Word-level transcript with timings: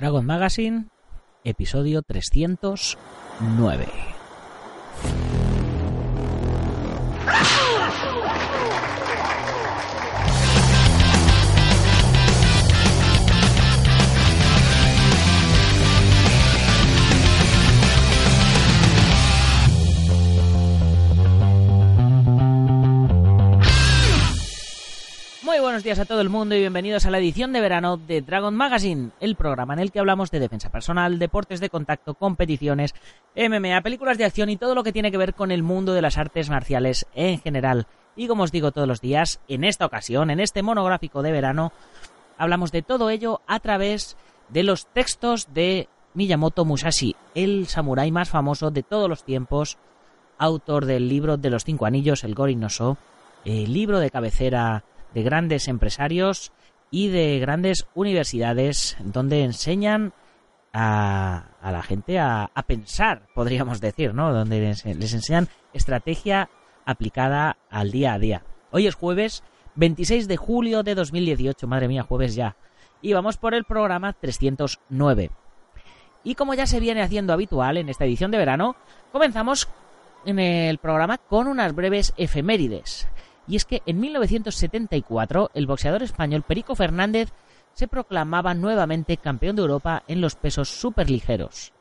Dragon 0.00 0.24
Magazine, 0.24 0.88
episodio 1.44 2.00
309. 2.00 4.19
Buenos 25.70 25.84
días 25.84 26.00
a 26.00 26.04
todo 26.04 26.20
el 26.20 26.30
mundo 26.30 26.56
y 26.56 26.58
bienvenidos 26.58 27.06
a 27.06 27.12
la 27.12 27.18
edición 27.18 27.52
de 27.52 27.60
verano 27.60 27.96
de 27.96 28.22
Dragon 28.22 28.56
Magazine, 28.56 29.10
el 29.20 29.36
programa 29.36 29.74
en 29.74 29.78
el 29.78 29.92
que 29.92 30.00
hablamos 30.00 30.32
de 30.32 30.40
defensa 30.40 30.68
personal, 30.68 31.20
deportes 31.20 31.60
de 31.60 31.70
contacto, 31.70 32.14
competiciones, 32.14 32.92
MMA, 33.36 33.80
películas 33.80 34.18
de 34.18 34.24
acción 34.24 34.50
y 34.50 34.56
todo 34.56 34.74
lo 34.74 34.82
que 34.82 34.92
tiene 34.92 35.12
que 35.12 35.16
ver 35.16 35.32
con 35.32 35.52
el 35.52 35.62
mundo 35.62 35.94
de 35.94 36.02
las 36.02 36.18
artes 36.18 36.50
marciales 36.50 37.06
en 37.14 37.38
general. 37.38 37.86
Y 38.16 38.26
como 38.26 38.42
os 38.42 38.50
digo 38.50 38.72
todos 38.72 38.88
los 38.88 39.00
días, 39.00 39.38
en 39.46 39.62
esta 39.62 39.86
ocasión, 39.86 40.30
en 40.30 40.40
este 40.40 40.64
monográfico 40.64 41.22
de 41.22 41.30
verano, 41.30 41.70
hablamos 42.36 42.72
de 42.72 42.82
todo 42.82 43.08
ello 43.08 43.40
a 43.46 43.60
través 43.60 44.16
de 44.48 44.64
los 44.64 44.88
textos 44.88 45.54
de 45.54 45.88
Miyamoto 46.14 46.64
Musashi, 46.64 47.14
el 47.36 47.68
samurái 47.68 48.10
más 48.10 48.28
famoso 48.28 48.72
de 48.72 48.82
todos 48.82 49.08
los 49.08 49.22
tiempos, 49.22 49.78
autor 50.36 50.84
del 50.84 51.08
libro 51.08 51.36
de 51.36 51.50
los 51.50 51.62
cinco 51.62 51.86
anillos, 51.86 52.24
el 52.24 52.34
Gorin 52.34 52.58
no 52.58 52.70
So, 52.70 52.98
el 53.44 53.72
libro 53.72 54.00
de 54.00 54.10
cabecera 54.10 54.82
de 55.14 55.22
grandes 55.22 55.68
empresarios 55.68 56.52
y 56.90 57.08
de 57.08 57.38
grandes 57.38 57.86
universidades 57.94 58.96
donde 59.00 59.44
enseñan 59.44 60.12
a, 60.72 61.46
a 61.60 61.72
la 61.72 61.82
gente 61.82 62.18
a, 62.18 62.50
a, 62.54 62.62
pensar, 62.62 63.22
podríamos 63.34 63.80
decir, 63.80 64.14
¿no? 64.14 64.32
Donde 64.32 64.60
les, 64.60 64.84
les, 64.84 65.14
enseñan 65.14 65.48
estrategia 65.72 66.48
aplicada 66.84 67.56
al 67.70 67.90
día 67.90 68.14
a 68.14 68.18
día. 68.18 68.44
Hoy 68.70 68.86
es 68.86 68.94
jueves 68.94 69.42
26 69.76 70.28
de 70.28 70.36
julio 70.36 70.82
de 70.82 70.94
2018, 70.94 71.66
madre 71.66 71.88
mía, 71.88 72.02
jueves 72.02 72.34
ya. 72.34 72.56
Y 73.02 73.12
vamos 73.12 73.36
por 73.36 73.54
el 73.54 73.64
programa 73.64 74.12
309. 74.12 75.30
Y 76.22 76.34
como 76.34 76.54
ya 76.54 76.66
se 76.66 76.80
viene 76.80 77.02
haciendo 77.02 77.32
habitual 77.32 77.78
en 77.78 77.88
esta 77.88 78.04
edición 78.04 78.30
de 78.30 78.38
verano, 78.38 78.76
comenzamos 79.10 79.68
en 80.26 80.38
el 80.38 80.78
programa 80.78 81.18
con 81.18 81.46
unas 81.46 81.74
breves 81.74 82.12
efemérides. 82.16 83.08
Y 83.50 83.56
es 83.56 83.64
que 83.64 83.82
en 83.84 83.98
1974 83.98 85.50
el 85.54 85.66
boxeador 85.66 86.04
español 86.04 86.44
Perico 86.46 86.76
Fernández 86.76 87.32
se 87.72 87.88
proclamaba 87.88 88.54
nuevamente 88.54 89.16
campeón 89.16 89.56
de 89.56 89.62
Europa 89.62 90.04
en 90.06 90.20
los 90.20 90.36
pesos 90.36 90.68
superligeros. 90.68 91.72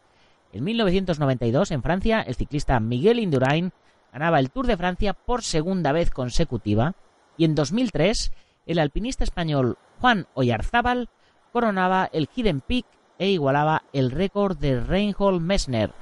En 0.52 0.63
1992 0.63 1.69
en 1.69 1.84
Francia 1.84 2.22
el 2.22 2.34
ciclista 2.34 2.79
Miguel 2.79 3.19
Indurain 3.19 3.72
ganaba 4.12 4.40
el 4.40 4.50
Tour 4.50 4.66
de 4.66 4.78
Francia 4.78 5.13
por 5.13 5.44
segunda 5.44 5.91
vez 5.91 6.09
consecutiva 6.09 6.96
y 7.38 7.46
en 7.46 7.53
2003 7.53 8.31
el 8.66 8.79
alpinista 8.79 9.24
español 9.24 9.78
Juan 10.02 10.25
Oyarzábal 10.34 11.08
coronaba 11.53 12.09
el 12.12 12.29
Hidden 12.35 12.62
Peak 12.62 12.88
e 13.19 13.29
igualaba 13.29 13.84
el 13.94 14.09
récord 14.09 14.58
de 14.58 14.79
Reinhold 14.79 15.40
Messner, 15.40 15.94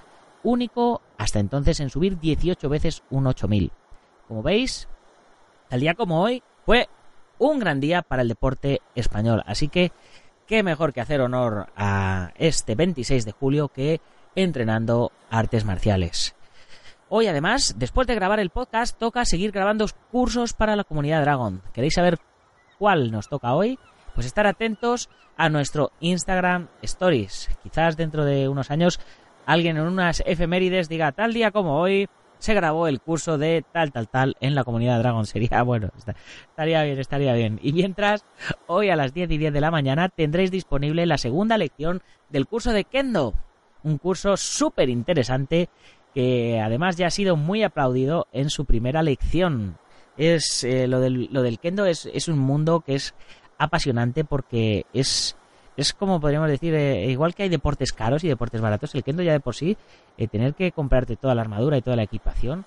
único 0.43 1.01
hasta 1.17 1.39
entonces 1.39 1.81
en 1.81 1.89
subir 1.89 2.21
18 2.21 2.69
veces 2.69 3.03
un 3.09 3.27
8000. 3.27 3.73
Como 4.29 4.43
veis, 4.43 4.87
Tal 5.69 5.81
día 5.81 5.95
como 5.95 6.21
hoy 6.21 6.43
fue 6.65 6.87
un 7.39 7.59
gran 7.59 7.79
día 7.79 8.01
para 8.01 8.21
el 8.21 8.29
deporte 8.29 8.81
español. 8.95 9.43
Así 9.45 9.67
que, 9.67 9.91
qué 10.47 10.63
mejor 10.63 10.93
que 10.93 11.01
hacer 11.01 11.21
honor 11.21 11.67
a 11.75 12.31
este 12.35 12.75
26 12.75 13.25
de 13.25 13.31
julio 13.31 13.67
que 13.67 14.01
entrenando 14.35 15.11
artes 15.29 15.65
marciales. 15.65 16.35
Hoy 17.09 17.27
además, 17.27 17.75
después 17.77 18.07
de 18.07 18.15
grabar 18.15 18.39
el 18.39 18.49
podcast, 18.49 18.97
toca 18.97 19.25
seguir 19.25 19.51
grabando 19.51 19.85
cursos 20.11 20.53
para 20.53 20.75
la 20.75 20.83
comunidad 20.83 21.21
Dragon. 21.21 21.61
¿Queréis 21.73 21.93
saber 21.93 22.19
cuál 22.77 23.11
nos 23.11 23.29
toca 23.29 23.53
hoy? 23.53 23.79
Pues 24.13 24.25
estar 24.27 24.47
atentos 24.47 25.09
a 25.37 25.49
nuestro 25.49 25.91
Instagram 25.99 26.67
Stories. 26.81 27.49
Quizás 27.63 27.95
dentro 27.95 28.25
de 28.25 28.47
unos 28.47 28.71
años 28.71 28.99
alguien 29.45 29.77
en 29.77 29.83
unas 29.83 30.21
efemérides 30.25 30.89
diga 30.89 31.11
tal 31.11 31.33
día 31.33 31.51
como 31.51 31.79
hoy 31.79 32.09
se 32.39 32.53
grabó 32.53 32.87
el 32.87 33.01
curso 33.01 33.37
de 33.37 33.63
tal, 33.71 33.91
tal, 33.91 34.07
tal 34.07 34.37
en 34.39 34.55
la 34.55 34.63
comunidad 34.63 34.99
Dragon. 34.99 35.25
Sería 35.25 35.63
bueno, 35.63 35.89
estaría 35.97 36.83
bien, 36.83 36.99
estaría 36.99 37.33
bien. 37.33 37.59
Y 37.61 37.73
mientras, 37.73 38.25
hoy 38.67 38.89
a 38.89 38.95
las 38.95 39.13
10 39.13 39.31
y 39.31 39.37
10 39.37 39.53
de 39.53 39.61
la 39.61 39.71
mañana 39.71 40.09
tendréis 40.09 40.51
disponible 40.51 41.05
la 41.05 41.17
segunda 41.17 41.57
lección 41.57 42.01
del 42.29 42.47
curso 42.47 42.71
de 42.71 42.83
Kendo. 42.83 43.33
Un 43.83 43.97
curso 43.97 44.37
súper 44.37 44.89
interesante 44.89 45.69
que 46.13 46.59
además 46.59 46.97
ya 46.97 47.07
ha 47.07 47.11
sido 47.11 47.35
muy 47.35 47.63
aplaudido 47.63 48.27
en 48.31 48.49
su 48.49 48.65
primera 48.65 49.03
lección. 49.03 49.77
Es 50.17 50.63
eh, 50.63 50.87
lo, 50.87 50.99
del, 50.99 51.29
lo 51.31 51.43
del 51.43 51.59
Kendo 51.59 51.85
es, 51.85 52.09
es 52.11 52.27
un 52.27 52.39
mundo 52.39 52.81
que 52.81 52.95
es 52.95 53.13
apasionante 53.57 54.23
porque 54.23 54.85
es 54.93 55.37
es 55.77 55.93
como 55.93 56.19
podríamos 56.19 56.49
decir, 56.49 56.73
eh, 56.73 57.05
igual 57.05 57.35
que 57.35 57.43
hay 57.43 57.49
deportes 57.49 57.93
caros 57.93 58.23
y 58.23 58.27
deportes 58.27 58.59
baratos, 58.59 58.93
el 58.95 59.03
kendo 59.03 59.21
ya 59.21 59.31
de 59.31 59.39
por 59.39 59.55
sí, 59.55 59.77
eh, 60.17 60.27
tener 60.27 60.55
que 60.55 60.71
comprarte 60.71 61.15
toda 61.15 61.35
la 61.35 61.41
armadura 61.41 61.77
y 61.77 61.81
toda 61.83 61.95
la 61.95 62.03
equipación, 62.03 62.65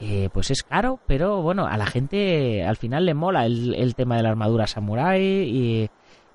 eh, 0.00 0.30
pues 0.32 0.50
es 0.50 0.62
caro, 0.62 0.98
pero 1.06 1.42
bueno, 1.42 1.66
a 1.66 1.76
la 1.76 1.86
gente 1.86 2.64
al 2.64 2.76
final 2.76 3.04
le 3.04 3.14
mola 3.14 3.44
el, 3.44 3.74
el 3.74 3.94
tema 3.94 4.16
de 4.16 4.22
la 4.22 4.30
armadura 4.30 4.66
samurai 4.66 5.22
y, 5.22 5.90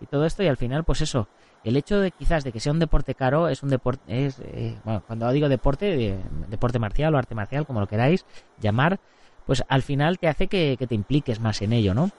todo 0.09 0.25
esto 0.25 0.41
y 0.41 0.47
al 0.47 0.57
final 0.57 0.83
pues 0.83 1.01
eso, 1.01 1.27
el 1.63 1.77
hecho 1.77 1.99
de 1.99 2.09
quizás 2.09 2.43
de 2.43 2.51
que 2.51 2.59
sea 2.59 2.71
un 2.71 2.79
deporte 2.79 3.13
caro 3.13 3.49
es 3.49 3.61
un 3.61 3.69
deporte, 3.69 4.25
es, 4.25 4.39
eh, 4.39 4.75
bueno, 4.83 5.03
cuando 5.05 5.31
digo 5.31 5.47
deporte, 5.47 6.17
deporte 6.49 6.79
marcial 6.79 7.13
o 7.13 7.19
arte 7.19 7.35
marcial, 7.35 7.67
como 7.67 7.79
lo 7.79 7.87
queráis 7.87 8.25
llamar, 8.59 8.99
pues 9.45 9.63
al 9.67 9.83
final 9.83 10.17
te 10.17 10.27
hace 10.27 10.47
que 10.47 10.77
te 10.77 10.95
impliques 10.95 11.39
más 11.39 11.61
en 11.61 11.73
ello, 11.73 11.93
¿no? 11.93 12.09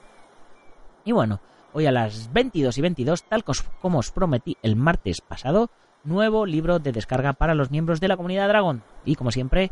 Y 1.03 1.11
bueno, 1.11 1.41
hoy 1.73 1.85
a 1.87 1.91
las 1.91 2.31
22 2.31 2.77
y 2.77 2.81
22, 2.81 3.23
tal 3.23 3.43
como 3.81 3.99
os 3.99 4.11
prometí 4.11 4.57
el 4.61 4.75
martes 4.75 5.21
pasado, 5.21 5.69
nuevo 6.03 6.45
libro 6.45 6.79
de 6.79 6.91
descarga 6.91 7.33
para 7.33 7.55
los 7.55 7.71
miembros 7.71 7.99
de 7.99 8.07
la 8.07 8.17
comunidad 8.17 8.47
Dragón. 8.47 8.83
Y 9.05 9.15
como 9.15 9.31
siempre, 9.31 9.71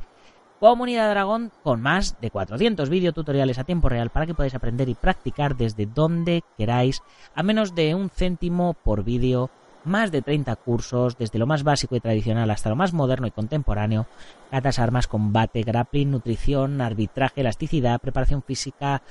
comunidad 0.59 1.09
Dragón 1.09 1.51
con 1.63 1.81
más 1.81 2.19
de 2.21 2.31
400 2.31 2.89
videotutoriales 2.89 3.59
a 3.59 3.63
tiempo 3.63 3.89
real 3.89 4.09
para 4.09 4.25
que 4.25 4.33
podáis 4.33 4.55
aprender 4.55 4.89
y 4.89 4.95
practicar 4.95 5.55
desde 5.55 5.85
donde 5.85 6.43
queráis, 6.57 7.01
a 7.35 7.43
menos 7.43 7.75
de 7.75 7.95
un 7.95 8.09
céntimo 8.09 8.73
por 8.73 9.03
vídeo, 9.03 9.49
más 9.83 10.11
de 10.11 10.21
30 10.21 10.55
cursos, 10.57 11.17
desde 11.17 11.39
lo 11.39 11.47
más 11.47 11.63
básico 11.63 11.95
y 11.95 11.99
tradicional 11.99 12.51
hasta 12.51 12.69
lo 12.69 12.75
más 12.75 12.93
moderno 12.93 13.27
y 13.27 13.31
contemporáneo, 13.31 14.05
catas, 14.51 14.79
armas, 14.79 15.07
combate, 15.07 15.63
grappling, 15.63 16.11
nutrición, 16.11 16.81
arbitraje, 16.81 17.41
elasticidad, 17.41 17.99
preparación 17.99 18.43
física, 18.43 19.01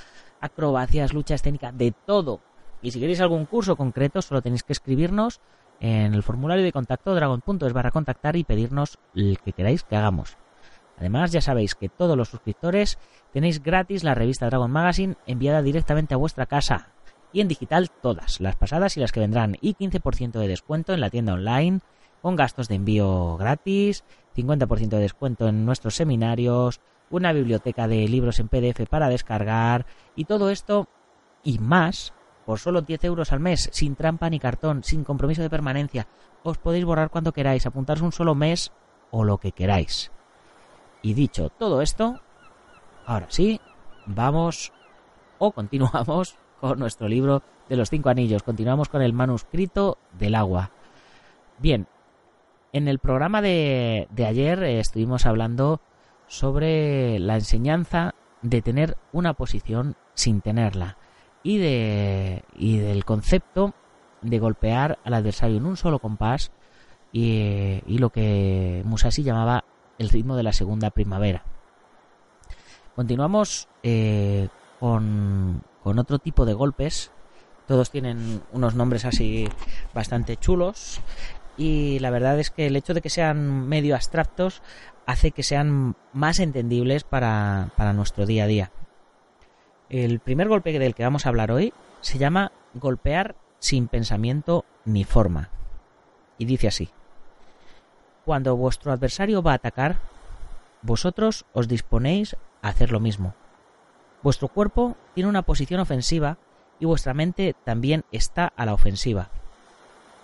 acrobacias, 0.40 1.12
lucha 1.12 1.34
escénica, 1.34 1.72
de 1.72 1.92
todo 2.06 2.40
y 2.82 2.90
si 2.90 3.00
queréis 3.00 3.20
algún 3.20 3.46
curso 3.46 3.76
concreto, 3.76 4.22
solo 4.22 4.42
tenéis 4.42 4.62
que 4.62 4.72
escribirnos 4.72 5.40
en 5.80 6.14
el 6.14 6.22
formulario 6.22 6.64
de 6.64 6.72
contacto 6.72 7.14
dragon.es 7.14 7.72
barra 7.72 7.90
contactar 7.90 8.36
y 8.36 8.44
pedirnos 8.44 8.98
el 9.14 9.38
que 9.38 9.52
queráis 9.52 9.82
que 9.82 9.96
hagamos. 9.96 10.36
Además, 10.98 11.32
ya 11.32 11.40
sabéis 11.40 11.74
que 11.74 11.88
todos 11.88 12.16
los 12.16 12.28
suscriptores 12.28 12.98
tenéis 13.32 13.62
gratis 13.62 14.04
la 14.04 14.14
revista 14.14 14.46
Dragon 14.46 14.70
Magazine 14.70 15.16
enviada 15.26 15.62
directamente 15.62 16.12
a 16.12 16.18
vuestra 16.18 16.44
casa. 16.44 16.90
Y 17.32 17.40
en 17.40 17.48
digital 17.48 17.90
todas, 17.90 18.40
las 18.40 18.56
pasadas 18.56 18.96
y 18.96 19.00
las 19.00 19.12
que 19.12 19.20
vendrán. 19.20 19.56
Y 19.62 19.74
15% 19.74 20.32
de 20.32 20.48
descuento 20.48 20.92
en 20.92 21.00
la 21.00 21.08
tienda 21.08 21.32
online, 21.32 21.80
con 22.20 22.36
gastos 22.36 22.68
de 22.68 22.74
envío 22.74 23.38
gratis, 23.38 24.04
50% 24.36 24.88
de 24.88 24.98
descuento 24.98 25.48
en 25.48 25.64
nuestros 25.64 25.94
seminarios, 25.94 26.80
una 27.08 27.32
biblioteca 27.32 27.88
de 27.88 28.06
libros 28.06 28.38
en 28.38 28.48
PDF 28.48 28.86
para 28.88 29.08
descargar 29.08 29.86
y 30.14 30.26
todo 30.26 30.50
esto 30.50 30.86
y 31.42 31.58
más 31.58 32.12
por 32.44 32.58
solo 32.58 32.82
10 32.82 33.04
euros 33.04 33.32
al 33.32 33.40
mes, 33.40 33.68
sin 33.72 33.94
trampa 33.94 34.30
ni 34.30 34.38
cartón, 34.38 34.82
sin 34.84 35.04
compromiso 35.04 35.42
de 35.42 35.50
permanencia. 35.50 36.06
Os 36.42 36.58
podéis 36.58 36.84
borrar 36.84 37.10
cuando 37.10 37.32
queráis, 37.32 37.66
apuntaros 37.66 38.02
un 38.02 38.12
solo 38.12 38.34
mes 38.34 38.72
o 39.10 39.24
lo 39.24 39.38
que 39.38 39.52
queráis. 39.52 40.10
Y 41.02 41.14
dicho 41.14 41.50
todo 41.50 41.82
esto, 41.82 42.20
ahora 43.06 43.26
sí, 43.28 43.60
vamos 44.06 44.72
o 45.38 45.52
continuamos 45.52 46.36
con 46.60 46.78
nuestro 46.78 47.08
libro 47.08 47.42
de 47.68 47.76
los 47.76 47.90
cinco 47.90 48.10
anillos. 48.10 48.42
Continuamos 48.42 48.88
con 48.88 49.02
el 49.02 49.12
manuscrito 49.12 49.98
del 50.18 50.34
agua. 50.34 50.70
Bien, 51.58 51.86
en 52.72 52.88
el 52.88 52.98
programa 52.98 53.42
de, 53.42 54.08
ayer 54.26 54.62
eh, 54.62 54.80
estuvimos 54.80 55.26
hablando 55.26 55.80
sobre 56.26 57.18
la 57.18 57.34
enseñanza 57.34 58.14
de 58.42 58.62
tener 58.62 58.96
una 59.12 59.34
posición 59.34 59.96
sin 60.14 60.40
tenerla 60.40 60.96
y, 61.42 61.58
de, 61.58 62.44
y 62.56 62.78
del 62.78 63.04
concepto 63.04 63.74
de 64.22 64.38
golpear 64.38 64.98
al 65.04 65.14
adversario 65.14 65.56
en 65.56 65.66
un 65.66 65.76
solo 65.76 65.98
compás 65.98 66.52
y, 67.12 67.98
lo 67.98 68.10
que 68.10 68.82
Musashi 68.84 69.22
llamaba 69.22 69.64
el 69.98 70.08
ritmo 70.10 70.36
de 70.36 70.42
la 70.42 70.52
segunda 70.52 70.90
primavera. 70.90 71.44
Continuamos 72.94 73.68
eh, 73.82 74.48
con, 74.78 75.62
otro 75.82 76.18
tipo 76.18 76.44
de 76.44 76.54
golpes. 76.54 77.10
Todos 77.66 77.90
tienen 77.90 78.42
unos 78.52 78.74
nombres 78.74 79.04
así 79.04 79.48
bastante 79.94 80.36
chulos. 80.36 81.00
Y 81.56 81.98
la 81.98 82.10
verdad 82.10 82.38
es 82.38 82.50
que 82.50 82.66
el 82.66 82.76
hecho 82.76 82.94
de 82.94 83.00
que 83.00 83.10
sean 83.10 83.68
medio 83.68 83.94
abstractos 83.94 84.62
hace 85.06 85.32
que 85.32 85.42
sean 85.42 85.96
más 86.12 86.38
entendibles 86.38 87.04
para 87.04 87.92
nuestro 87.92 88.26
día 88.26 88.44
a 88.44 88.46
día. 88.46 88.72
El 89.90 90.20
primer 90.20 90.46
golpe 90.46 90.78
del 90.78 90.94
que 90.94 91.02
vamos 91.02 91.26
a 91.26 91.30
hablar 91.30 91.50
hoy 91.50 91.74
se 92.00 92.16
llama 92.16 92.52
golpear 92.74 93.34
sin 93.58 93.88
pensamiento 93.88 94.64
ni 94.84 95.02
forma. 95.02 95.50
Y 96.38 96.44
dice 96.44 96.68
así. 96.68 96.90
Cuando 98.24 98.56
vuestro 98.56 98.92
adversario 98.92 99.42
va 99.42 99.50
a 99.50 99.56
atacar, 99.56 99.98
vosotros 100.82 101.44
os 101.52 101.66
disponéis 101.66 102.36
a 102.62 102.68
hacer 102.68 102.92
lo 102.92 103.00
mismo. 103.00 103.34
Vuestro 104.22 104.46
cuerpo 104.46 104.96
tiene 105.14 105.28
una 105.28 105.42
posición 105.42 105.80
ofensiva 105.80 106.38
y 106.78 106.86
vuestra 106.86 107.12
mente 107.12 107.56
también 107.64 108.04
está 108.12 108.52
a 108.56 108.66
la 108.66 108.74
ofensiva. 108.74 109.30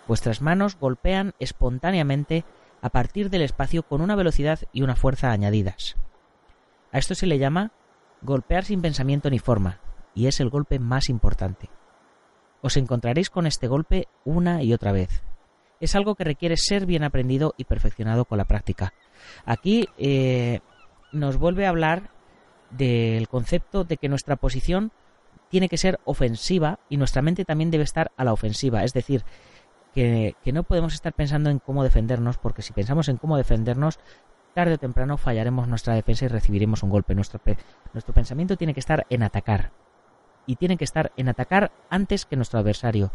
Vuestras 0.06 0.42
manos 0.42 0.78
golpean 0.78 1.34
espontáneamente 1.40 2.44
a 2.82 2.90
partir 2.90 3.30
del 3.30 3.42
espacio 3.42 3.82
con 3.82 4.00
una 4.00 4.14
velocidad 4.14 4.60
y 4.72 4.82
una 4.82 4.94
fuerza 4.94 5.32
añadidas. 5.32 5.96
A 6.92 6.98
esto 6.98 7.16
se 7.16 7.26
le 7.26 7.38
llama 7.38 7.72
golpear 8.22 8.64
sin 8.64 8.82
pensamiento 8.82 9.30
ni 9.30 9.38
forma, 9.38 9.80
y 10.14 10.26
es 10.26 10.40
el 10.40 10.50
golpe 10.50 10.78
más 10.78 11.08
importante. 11.08 11.70
Os 12.62 12.76
encontraréis 12.76 13.30
con 13.30 13.46
este 13.46 13.68
golpe 13.68 14.08
una 14.24 14.62
y 14.62 14.72
otra 14.72 14.92
vez. 14.92 15.22
Es 15.78 15.94
algo 15.94 16.14
que 16.14 16.24
requiere 16.24 16.56
ser 16.56 16.86
bien 16.86 17.04
aprendido 17.04 17.54
y 17.56 17.64
perfeccionado 17.64 18.24
con 18.24 18.38
la 18.38 18.46
práctica. 18.46 18.94
Aquí 19.44 19.88
eh, 19.98 20.60
nos 21.12 21.36
vuelve 21.36 21.66
a 21.66 21.70
hablar 21.70 22.10
del 22.70 23.28
concepto 23.28 23.84
de 23.84 23.96
que 23.96 24.08
nuestra 24.08 24.36
posición 24.36 24.92
tiene 25.48 25.68
que 25.68 25.76
ser 25.76 26.00
ofensiva 26.04 26.80
y 26.88 26.96
nuestra 26.96 27.22
mente 27.22 27.44
también 27.44 27.70
debe 27.70 27.84
estar 27.84 28.10
a 28.16 28.24
la 28.24 28.32
ofensiva. 28.32 28.84
Es 28.84 28.92
decir, 28.92 29.24
que, 29.94 30.52
no 30.52 30.62
podemos 30.62 30.94
estar 30.94 31.14
pensando 31.14 31.48
en 31.48 31.58
cómo 31.58 31.82
defendernos, 31.82 32.36
porque 32.36 32.62
si 32.62 32.72
pensamos 32.72 33.08
en 33.08 33.16
cómo 33.16 33.36
defendernos, 33.36 33.98
tarde 34.56 34.72
o 34.72 34.78
temprano 34.78 35.18
fallaremos 35.18 35.68
nuestra 35.68 35.94
defensa 35.94 36.24
y 36.24 36.28
recibiremos 36.28 36.82
un 36.82 36.88
golpe. 36.88 37.14
Nuestro, 37.14 37.38
nuestro 37.92 38.14
pensamiento 38.14 38.56
tiene 38.56 38.72
que 38.72 38.80
estar 38.80 39.06
en 39.10 39.22
atacar. 39.22 39.70
Y 40.46 40.56
tiene 40.56 40.78
que 40.78 40.84
estar 40.84 41.12
en 41.18 41.28
atacar 41.28 41.72
antes 41.90 42.24
que 42.24 42.36
nuestro 42.36 42.58
adversario. 42.58 43.12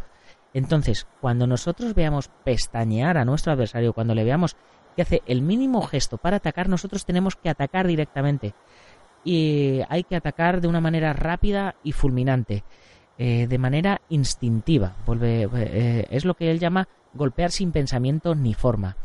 Entonces, 0.54 1.08
cuando 1.20 1.48
nosotros 1.48 1.96
veamos 1.96 2.30
pestañear 2.44 3.18
a 3.18 3.26
nuestro 3.26 3.54
adversario, 3.54 3.94
cuando 3.94 4.14
le 4.14 4.24
veamos 4.24 4.56
que 4.96 5.02
hace 5.02 5.24
el 5.26 5.42
mínimo 5.42 5.82
gesto 5.82 6.20
para 6.20 6.38
atacar, 6.38 6.70
nosotros 6.70 7.06
tenemos 7.06 7.36
que 7.36 7.50
atacar 7.50 7.88
directamente 7.88 8.54
y 9.24 9.80
hay 9.90 10.04
que 10.04 10.16
atacar 10.16 10.62
de 10.62 10.68
una 10.68 10.82
manera 10.82 11.14
rápida 11.14 11.74
y 11.84 11.92
fulminante, 11.92 12.64
eh, 13.18 13.48
de 13.48 13.58
manera 13.58 14.02
instintiva. 14.10 14.96
Vuelve, 15.08 15.50
eh, 15.56 16.06
es 16.12 16.24
lo 16.24 16.36
que 16.36 16.52
él 16.52 16.60
llama 16.60 16.88
golpear 17.14 17.50
sin 17.50 17.72
pensamiento 17.72 18.36
ni 18.36 18.54
forma. 18.54 18.96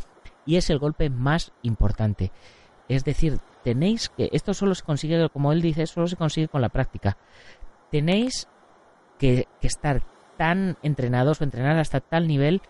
Y 0.47 0.57
es 0.57 0.71
el 0.71 0.79
golpe 0.79 1.11
más 1.11 1.53
importante. 1.63 2.33
Es 2.89 3.05
decir, 3.05 3.41
tenéis 3.65 4.09
que, 4.09 4.31
esto 4.33 4.55
solo 4.55 4.75
se 4.75 4.85
consigue, 4.85 5.29
como 5.31 5.53
él 5.53 5.61
dice, 5.61 5.87
solo 5.87 6.07
se 6.07 6.17
consigue 6.17 6.49
con 6.49 6.63
la 6.63 6.69
práctica. 6.69 7.17
Tenéis 7.91 8.49
que, 9.19 9.49
estar 9.61 10.03
tan 10.37 10.77
entrenados 10.83 11.41
o 11.41 11.45
entrenar 11.45 11.79
hasta 11.79 12.01
tal 12.01 12.29
nivel 12.29 12.63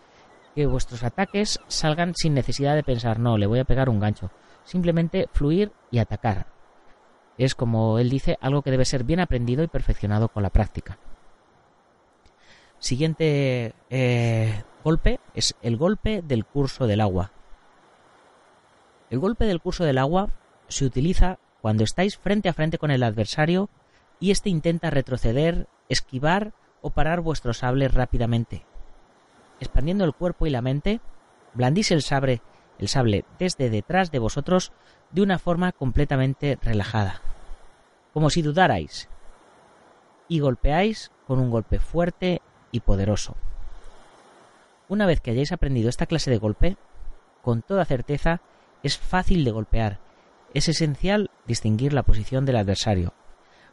que 0.55 0.67
vuestros 0.67 1.03
ataques 1.03 1.61
salgan 1.67 2.15
sin 2.15 2.33
necesidad 2.33 2.75
de 2.75 2.83
pensar, 2.83 3.19
no, 3.19 3.37
le 3.37 3.47
voy 3.47 3.59
a 3.59 3.65
pegar 3.65 3.91
un 3.91 4.01
gancho. 4.01 4.31
Simplemente 4.65 5.29
fluir 5.33 5.71
y 5.91 5.99
atacar. 5.99 6.47
Es, 7.37 7.55
como 7.55 7.99
él 7.99 8.09
dice, 8.09 8.39
algo 8.41 8.63
que 8.63 8.71
debe 8.71 8.87
ser 8.87 9.05
bien 9.05 9.21
aprendido 9.21 9.63
y 9.63 9.69
perfeccionado 9.69 10.29
con 10.29 10.43
la 10.43 10.51
práctica. 10.51 10.99
Siguiente 12.79 13.75
eh, 13.91 14.63
golpe 14.83 15.21
es 15.35 15.55
el 15.61 15.77
golpe 15.77 16.23
del 16.23 16.47
curso 16.47 16.87
del 16.87 17.01
agua. 17.01 17.33
El 19.11 19.19
golpe 19.21 19.45
del 19.45 19.61
curso 19.61 19.85
del 19.85 19.99
agua 19.99 20.31
se 20.69 20.85
utiliza 20.85 21.39
cuando 21.61 21.85
estáis 21.85 22.17
frente 22.17 22.49
a 22.49 22.53
frente 22.53 22.79
con 22.79 22.91
el 22.91 23.03
adversario 23.03 23.69
y 24.19 24.31
éste 24.31 24.51
intenta 24.51 24.91
retroceder, 24.91 25.69
esquivar 25.89 26.53
o 26.83 26.91
parar 26.91 27.21
vuestro 27.21 27.55
sable 27.55 27.89
rápidamente. 27.89 28.65
Expandiendo 29.61 30.05
el 30.05 30.15
cuerpo 30.15 30.47
y 30.47 30.51
la 30.51 30.63
mente, 30.63 31.01
blandís 31.55 31.91
el 31.91 32.03
sable, 32.03 32.43
el 32.79 32.89
sable 32.89 33.25
desde 33.39 33.71
detrás 33.71 34.11
de 34.11 34.19
vosotros 34.19 34.73
de 35.13 35.23
una 35.23 35.39
forma 35.39 35.73
completamente 35.73 36.59
relajada, 36.61 37.21
como 38.13 38.31
si 38.31 38.43
dudarais, 38.43 39.09
y 40.29 40.41
golpeáis 40.41 41.13
con 41.27 41.39
un 41.39 41.51
golpe 41.51 41.79
fuerte 41.79 42.43
y 42.73 42.81
poderoso. 42.81 43.37
Una 44.89 45.07
vez 45.07 45.21
que 45.21 45.31
hayáis 45.31 45.53
aprendido 45.53 45.89
esta 45.89 46.07
clase 46.07 46.31
de 46.31 46.39
golpe, 46.39 46.77
con 47.43 47.63
toda 47.63 47.85
certeza 47.85 48.41
es 48.87 48.99
fácil 48.99 49.45
de 49.45 49.51
golpear. 49.51 50.01
Es 50.55 50.69
esencial 50.69 51.31
distinguir 51.47 51.93
la 51.93 52.03
posición 52.03 52.45
del 52.45 52.57
adversario. 52.57 53.13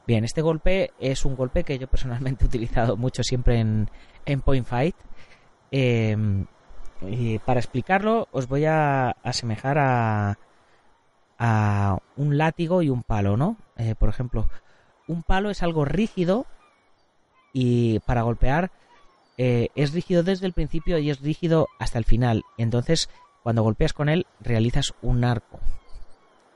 Bien, 0.06 0.24
este 0.25 0.42
golpe 0.42 0.92
es 1.00 1.24
un 1.24 1.36
golpe 1.36 1.63
que 1.63 1.80
yo 1.80 1.88
personalmente 1.88 2.44
he 2.44 2.48
utilizado 2.48 2.98
mucho 2.98 3.24
siempre 3.24 3.60
en, 3.60 3.89
en 4.25 4.42
Point 4.42 4.65
Fight. 4.65 4.95
Em, 5.71 6.45
y 7.01 7.39
para 7.39 7.60
explicarlo 7.60 8.27
os 8.31 8.48
voy 8.48 8.65
a 8.65 9.12
asemejar 9.24 9.77
a, 9.77 10.38
a 11.39 11.98
un 12.15 12.38
látigo 12.38 12.81
y 12.81 12.89
un 12.89 13.04
palo, 13.04 13.38
¿no? 13.38 13.58
Eh, 13.77 13.96
por 13.96 14.10
ejemplo, 14.10 14.50
un 15.08 15.24
palo 15.24 15.50
es 15.50 15.63
algo 15.63 15.86
rígido 15.86 16.46
y 17.53 18.00
para 18.00 18.22
golpear 18.22 18.72
eh, 19.38 19.70
es 19.75 19.93
rígido 19.93 20.24
desde 20.24 20.46
el 20.46 20.53
principio 20.53 20.98
y 21.00 21.10
es 21.10 21.22
rígido 21.22 21.67
hasta 21.79 21.98
el 21.98 22.05
final. 22.05 22.43
Entonces, 22.58 23.10
cuando 23.43 23.63
golpeas 23.63 23.93
con 23.93 24.09
él, 24.09 24.25
realizas 24.39 24.93
un 25.01 25.23
arco. 25.23 25.59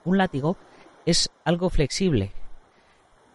Un 0.05 0.17
látigo 0.17 0.57
es 1.05 1.29
algo 1.43 1.69
flexible. 1.69 2.31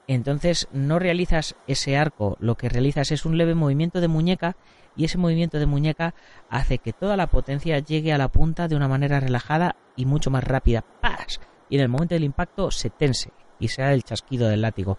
Entonces, 0.07 0.69
no 0.73 0.99
realizas 0.99 1.55
ese 1.67 1.97
arco, 1.97 2.37
lo 2.41 2.57
que 2.57 2.69
realizas 2.69 3.13
es 3.13 3.25
un 3.25 3.39
leve 3.39 3.55
movimiento 3.55 4.01
de 4.01 4.09
muñeca 4.09 4.57
y 4.97 5.05
ese 5.05 5.19
movimiento 5.19 5.59
de 5.59 5.67
muñeca 5.67 6.15
hace 6.51 6.79
que 6.79 6.93
toda 6.93 7.17
la 7.17 7.29
potencia 7.29 7.79
llegue 7.79 8.13
a 8.13 8.19
la 8.19 8.29
punta 8.29 8.69
de 8.69 8.77
una 8.77 8.89
manera 8.89 9.21
relajada 9.21 9.77
y 9.97 10.07
mucho 10.07 10.31
más 10.31 10.45
rápida. 10.45 10.85
¡Paz! 11.01 11.41
Y 11.69 11.77
en 11.77 11.83
el 11.83 11.89
momento 11.89 12.15
del 12.15 12.25
impacto 12.25 12.71
se 12.71 12.91
tense 12.91 13.31
y 13.59 13.69
sea 13.69 13.93
el 13.93 14.03
chasquido 14.03 14.49
del 14.49 14.63
látigo. 14.63 14.99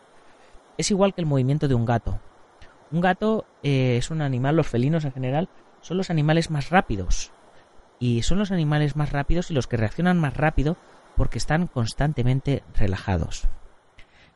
Es 0.78 0.90
igual 0.90 1.14
que 1.14 1.22
el 1.22 1.28
movimiento 1.28 1.68
de 1.68 1.76
un 1.76 1.86
gato. 1.86 2.20
Un 2.92 3.02
gato 3.02 3.46
eh, 3.62 3.98
es 3.98 4.10
un 4.10 4.22
animal, 4.22 4.56
los 4.56 4.68
felinos 4.68 5.06
en 5.06 5.12
general, 5.12 5.50
son 5.82 5.98
los 5.98 6.10
animales 6.10 6.50
más 6.50 6.70
rápidos. 6.70 7.32
Y 8.00 8.24
son 8.24 8.40
los 8.40 8.52
animales 8.52 8.96
más 8.96 9.12
rápidos 9.12 9.50
y 9.50 9.54
los 9.54 9.68
que 9.68 9.78
reaccionan 9.78 10.20
más 10.20 10.36
rápido 10.36 10.78
porque 11.16 11.38
están 11.38 11.68
constantemente 11.68 12.64
relajados. 12.76 13.48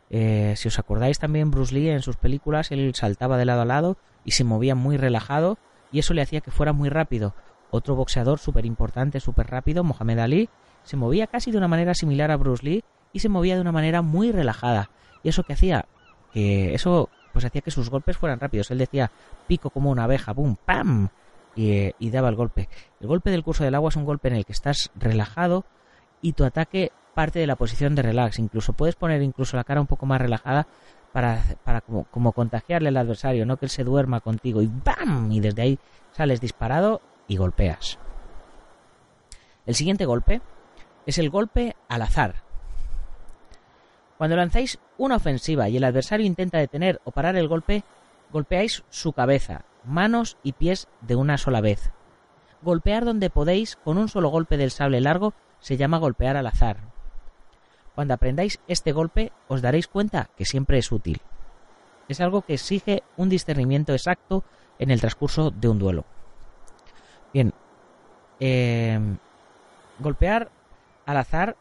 Eh, 0.09 0.53
si 0.55 0.69
os 0.69 0.79
acordáis 0.79 1.19
también 1.19 1.51
Bruce 1.51 1.73
Lee 1.73 1.89
en 1.89 2.01
sus 2.01 2.15
películas, 2.15 2.71
él 2.71 2.93
saltaba 2.95 3.37
de 3.37 3.45
lado 3.45 3.61
a 3.61 3.65
lado 3.65 3.97
y 4.23 4.31
se 4.31 4.43
movía 4.43 4.75
muy 4.75 4.97
relajado 4.97 5.57
y 5.91 5.99
eso 5.99 6.13
le 6.13 6.21
hacía 6.21 6.41
que 6.41 6.51
fuera 6.51 6.73
muy 6.73 6.89
rápido. 6.89 7.33
Otro 7.69 7.95
boxeador 7.95 8.39
súper 8.39 8.65
importante, 8.65 9.19
súper 9.19 9.47
rápido, 9.47 9.83
Mohamed 9.83 10.19
Ali, 10.19 10.49
se 10.83 10.95
movía 10.95 11.27
casi 11.27 11.51
de 11.51 11.57
una 11.57 11.67
manera 11.67 11.93
similar 11.93 12.31
a 12.31 12.37
Bruce 12.37 12.63
Lee 12.63 12.83
y 13.11 13.19
se 13.19 13.29
movía 13.29 13.55
de 13.55 13.61
una 13.61 13.73
manera 13.73 14.01
muy 14.01 14.31
relajada. 14.31 14.89
¿Y 15.23 15.29
eso 15.29 15.43
que 15.43 15.53
hacía? 15.53 15.85
Que 16.31 16.73
eso 16.73 17.09
pues 17.33 17.43
hacía 17.45 17.61
que 17.61 17.71
sus 17.71 17.89
golpes 17.89 18.17
fueran 18.17 18.39
rápidos. 18.39 18.71
Él 18.71 18.77
decía 18.77 19.11
pico 19.47 19.69
como 19.69 19.91
una 19.91 20.05
abeja, 20.05 20.33
¡pum! 20.33 20.55
¡pam! 20.65 21.09
Y, 21.59 22.11
daba 22.11 22.29
el 22.29 22.35
golpe. 22.35 22.69
El 23.01 23.07
golpe 23.07 23.31
del 23.31 23.43
curso 23.43 23.63
del 23.63 23.73
agua 23.73 23.89
es 23.89 23.95
un 23.95 24.05
golpe 24.05 24.27
en 24.27 24.35
el 24.35 24.45
que 24.45 24.51
estás 24.51 24.91
relajado 24.95 25.65
y 26.21 26.33
tu 26.33 26.45
ataque 26.45 26.91
parte 27.15 27.39
de 27.39 27.47
la 27.47 27.55
posición 27.55 27.95
de 27.95 28.03
relax. 28.03 28.37
Incluso 28.37 28.73
puedes 28.73 28.95
poner 28.95 29.23
incluso 29.23 29.57
la 29.57 29.63
cara 29.63 29.81
un 29.81 29.87
poco 29.87 30.05
más 30.05 30.21
relajada 30.21 30.67
para, 31.11 31.43
para 31.63 31.81
como, 31.81 32.03
como, 32.05 32.31
contagiarle 32.31 32.89
al 32.89 32.97
adversario, 32.97 33.47
no 33.47 33.57
que 33.57 33.65
él 33.65 33.71
se 33.71 33.83
duerma 33.83 34.21
contigo 34.21 34.61
y 34.61 34.67
¡bam! 34.67 35.31
Y 35.31 35.39
desde 35.39 35.63
ahí 35.63 35.79
sales 36.11 36.39
disparado 36.39 37.01
y 37.27 37.37
golpeas. 37.37 37.97
El 39.65 39.73
siguiente 39.73 40.05
golpe 40.05 40.41
es 41.07 41.17
el 41.17 41.31
golpe 41.31 41.75
al 41.89 42.03
azar. 42.03 42.35
Cuando 44.17 44.35
lanzáis 44.35 44.77
una 44.97 45.15
ofensiva 45.15 45.69
y 45.69 45.77
el 45.77 45.83
adversario 45.83 46.25
intenta 46.25 46.59
detener 46.59 47.01
o 47.03 47.11
parar 47.11 47.35
el 47.35 47.47
golpe, 47.47 47.83
golpeáis 48.31 48.83
su 48.89 49.13
cabeza, 49.13 49.63
manos 49.87 50.37
y 50.43 50.53
pies 50.53 50.87
de 51.01 51.15
una 51.15 51.37
sola 51.37 51.61
vez. 51.61 51.91
Golpear 52.61 53.05
donde 53.05 53.29
podéis 53.29 53.75
con 53.75 53.97
un 53.97 54.09
solo 54.09 54.29
golpe 54.29 54.57
del 54.57 54.71
sable 54.71 55.01
largo 55.01 55.33
se 55.59 55.77
llama 55.77 55.97
golpear 55.97 56.37
al 56.37 56.47
azar. 56.47 56.77
Cuando 57.95 58.13
aprendáis 58.13 58.59
este 58.67 58.91
golpe 58.91 59.31
os 59.47 59.61
daréis 59.61 59.87
cuenta 59.87 60.29
que 60.37 60.45
siempre 60.45 60.77
es 60.77 60.91
útil. 60.91 61.21
Es 62.07 62.21
algo 62.21 62.41
que 62.41 62.53
exige 62.53 63.03
un 63.17 63.29
discernimiento 63.29 63.93
exacto 63.93 64.43
en 64.79 64.91
el 64.91 64.99
transcurso 64.99 65.51
de 65.51 65.67
un 65.67 65.79
duelo. 65.79 66.05
Bien, 67.33 67.53
eh, 68.39 68.99
golpear 69.99 70.49
al 71.05 71.17
azar 71.17 71.55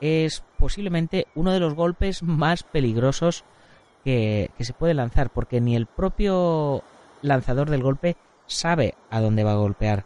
es 0.00 0.42
posiblemente 0.58 1.26
uno 1.34 1.52
de 1.52 1.60
los 1.60 1.74
golpes 1.74 2.22
más 2.22 2.62
peligrosos 2.62 3.44
que, 4.04 4.50
se 4.58 4.72
puede 4.72 4.94
lanzar, 4.94 5.30
porque 5.30 5.60
ni 5.60 5.76
el 5.76 5.86
propio 5.86 6.82
lanzador 7.22 7.70
del 7.70 7.82
golpe 7.82 8.16
sabe 8.46 8.94
a 9.10 9.20
dónde 9.20 9.44
va 9.44 9.52
a 9.52 9.56
golpear. 9.56 10.04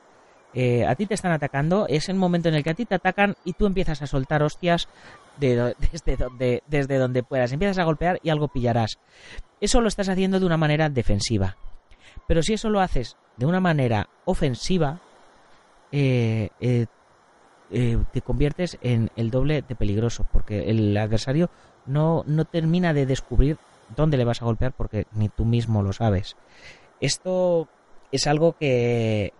Eh, 0.54 0.84
a 0.84 0.94
ti 0.96 1.06
te 1.06 1.14
están 1.14 1.32
atacando, 1.32 1.86
es 1.88 2.10
el 2.10 2.16
momento 2.16 2.48
en 2.48 2.54
el 2.54 2.62
que 2.62 2.70
a 2.70 2.74
ti 2.74 2.84
te 2.84 2.94
atacan 2.94 3.36
y 3.44 3.54
tú 3.54 3.64
empiezas 3.64 4.02
a 4.02 4.06
soltar 4.06 4.42
hostias 4.42 4.88
desde, 5.40 6.16
donde, 6.16 6.62
desde 6.66 6.98
donde 6.98 7.22
puedas. 7.22 7.52
Empiezas 7.52 7.78
a 7.78 7.84
golpear 7.84 8.20
y 8.22 8.30
algo 8.30 8.48
pillarás. 8.48 8.98
Eso 9.60 9.80
lo 9.80 9.88
estás 9.88 10.08
haciendo 10.08 10.40
de 10.40 10.46
una 10.46 10.56
manera 10.56 10.90
defensiva. 10.90 11.56
Pero 12.26 12.42
si 12.42 12.52
eso 12.52 12.68
lo 12.68 12.80
haces 12.80 13.16
de 13.36 13.46
una 13.46 13.60
manera 13.60 14.08
ofensiva, 14.26 15.00
eh, 15.90 16.50
eh, 16.60 16.86
te 18.12 18.20
conviertes 18.20 18.76
en 18.82 19.10
el 19.16 19.30
doble 19.30 19.62
de 19.62 19.74
peligroso, 19.74 20.26
porque 20.30 20.70
el 20.70 20.94
adversario 20.96 21.48
no, 21.86 22.22
no 22.26 22.44
termina 22.44 22.92
de 22.92 23.06
descubrir 23.06 23.56
dónde 23.96 24.16
le 24.16 24.24
vas 24.24 24.42
a 24.42 24.44
golpear 24.44 24.72
porque 24.72 25.06
ni 25.12 25.28
tú 25.28 25.44
mismo 25.44 25.82
lo 25.82 25.92
sabes. 25.92 26.36
Esto 27.02 27.68
es 28.12 28.28
algo 28.28 28.52
que, 28.52 29.32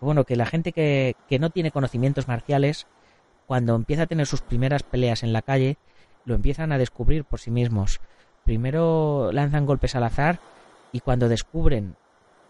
bueno, 0.00 0.24
que 0.24 0.36
la 0.36 0.46
gente 0.46 0.72
que, 0.72 1.16
que 1.28 1.38
no 1.38 1.50
tiene 1.50 1.70
conocimientos 1.70 2.26
marciales, 2.28 2.86
cuando 3.46 3.76
empieza 3.76 4.04
a 4.04 4.06
tener 4.06 4.26
sus 4.26 4.40
primeras 4.40 4.82
peleas 4.82 5.22
en 5.22 5.34
la 5.34 5.42
calle, 5.42 5.76
lo 6.24 6.34
empiezan 6.34 6.72
a 6.72 6.78
descubrir 6.78 7.24
por 7.24 7.38
sí 7.38 7.50
mismos. 7.50 8.00
Primero 8.44 9.32
lanzan 9.32 9.66
golpes 9.66 9.94
al 9.94 10.04
azar 10.04 10.40
y 10.92 11.00
cuando 11.00 11.28
descubren 11.28 11.94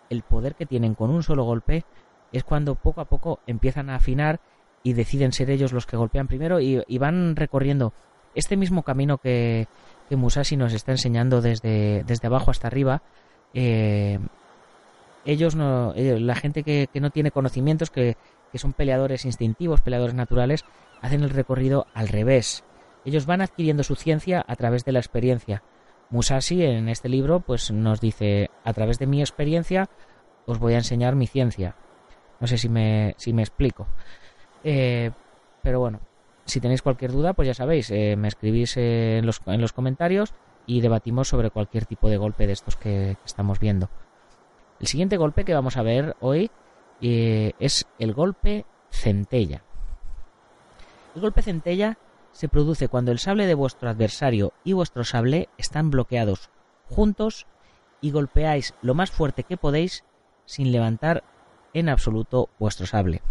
el 0.09 0.23
poder 0.23 0.55
que 0.55 0.67
tienen 0.67 0.95
con 0.95 1.11
un 1.11 1.25
solo 1.25 1.43
golpe, 1.43 1.85
es 2.31 2.45
cuando 2.45 2.77
poco 2.77 3.01
a 3.01 3.07
poco 3.07 3.41
empiezan 3.49 3.91
a 3.91 3.97
afinar 3.97 4.39
y 4.85 4.93
deciden 4.93 5.33
ser 5.33 5.51
ellos 5.51 5.73
los 5.73 5.85
que 5.85 5.97
golpean 5.97 6.29
primero 6.29 6.61
y, 6.61 6.99
van 6.99 7.35
recorriendo 7.35 7.93
este 8.37 8.57
mismo 8.57 8.85
camino 8.85 9.19
que, 9.19 9.67
Musashi 10.11 10.57
nos 10.57 10.73
está 10.75 10.93
enseñando 10.93 11.41
desde, 11.41 12.05
desde 12.05 12.29
abajo 12.29 12.53
hasta 12.53 12.69
arriba. 12.69 13.03
Eh, 13.53 14.19
ellos 15.25 15.55
no, 15.55 15.93
la 15.97 16.35
gente 16.35 16.63
que, 16.63 16.89
que, 16.93 17.01
no 17.01 17.11
tiene 17.11 17.31
conocimientos, 17.31 17.91
que, 17.91 18.17
que 18.53 18.59
son 18.59 18.73
peleadores 18.73 19.25
instintivos, 19.25 19.81
peleadores 19.81 20.15
naturales, 20.15 20.65
hacen 21.01 21.23
el 21.23 21.31
recorrido 21.31 21.87
al 21.95 22.09
revés. 22.09 22.65
Ellos 23.05 23.27
van 23.27 23.41
adquiriendo 23.41 23.83
su 23.83 23.95
ciencia 23.95 24.45
a 24.47 24.57
través 24.57 24.85
de 24.85 24.93
la 24.93 24.99
experiencia. 24.99 25.63
Musashi 26.11 26.65
en 26.65 26.89
este 26.89 27.09
libro 27.09 27.41
pues 27.41 27.71
nos 27.71 28.01
dice 28.01 28.51
a 28.65 28.73
través 28.73 28.99
de 28.99 29.07
mi 29.07 29.21
experiencia 29.21 29.89
os 30.47 30.59
voy 30.59 30.75
a 30.75 30.79
enseñar 30.79 31.15
mi 31.15 31.27
ciencia. 31.27 31.77
No 32.41 32.47
sé 32.47 32.59
si 32.59 32.69
me, 32.69 33.15
si 33.17 33.33
me 33.33 33.43
explico. 33.43 33.87
Eh, 34.65 35.11
pero 35.63 35.79
bueno, 35.79 36.01
si 36.45 36.61
tenéis 36.61 36.83
cualquier 36.83 37.13
duda, 37.13 37.35
pues 37.35 37.47
ya 37.47 37.55
sabéis, 37.55 37.91
eh, 37.91 38.17
me 38.17 38.29
escribís 38.29 38.77
en, 38.77 39.25
los, 39.25 39.41
en 39.47 39.61
los 39.61 39.73
comentarios 39.73 40.35
y 40.67 40.81
debatimos 40.81 41.29
sobre 41.29 41.51
cualquier 41.51 41.87
tipo 41.87 42.09
de 42.09 42.17
golpe 42.17 42.47
de 42.47 42.53
estos 42.53 42.77
que, 42.77 43.17
estamos 43.25 43.61
viendo. 43.61 43.89
El 44.81 44.87
siguiente 44.87 45.19
golpe 45.19 45.45
que 45.45 45.55
vamos 45.55 45.77
a 45.77 45.83
ver 45.83 46.17
hoy 46.21 46.51
eh, 47.03 47.53
es 47.59 47.87
el 47.99 48.15
golpe 48.15 48.65
centella. 48.91 49.63
El 51.15 51.21
golpe 51.21 51.43
centella 51.43 51.99
se 52.33 52.49
produce 52.49 52.89
cuando 52.89 53.13
el 53.13 53.19
sable 53.19 53.47
de 53.47 53.55
vuestro 53.55 53.91
adversario 53.91 54.53
y 54.65 54.73
vuestro 54.73 55.05
sable 55.05 55.49
están 55.59 55.91
bloqueados 55.91 56.51
juntos 56.89 57.47
y 58.01 58.11
golpeáis 58.11 58.75
lo 58.81 58.95
más 58.95 59.11
fuerte 59.11 59.45
que 59.45 59.57
podéis 59.57 60.05
sin 60.47 60.73
levantar 60.73 61.25
en 61.75 61.89
absoluto 61.89 62.49
vuestro 62.59 62.87
sable. 62.87 63.23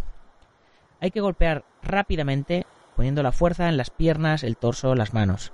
Hay 1.01 1.11
que 1.11 1.21
golpear 1.21 1.65
rápidamente 1.81 2.65
poniendo 2.95 3.23
la 3.23 3.31
fuerza 3.31 3.69
en 3.69 3.77
las 3.77 3.89
piernas, 3.89 4.43
el 4.43 4.57
torso, 4.57 4.93
las 4.93 5.13
manos. 5.13 5.51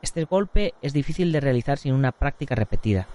Este 0.00 0.24
golpe 0.24 0.74
es 0.82 0.92
difícil 0.92 1.30
de 1.30 1.40
realizar 1.40 1.78
sin 1.78 1.94
una 1.94 2.10
práctica 2.10 2.54
repetida. 2.54 3.06